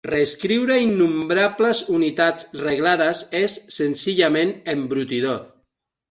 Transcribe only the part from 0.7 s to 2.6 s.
innombrables unitats